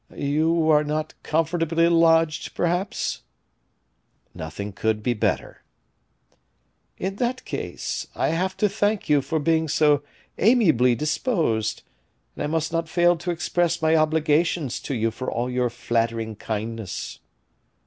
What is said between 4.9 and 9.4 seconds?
be better." "In that case, I have to thank you for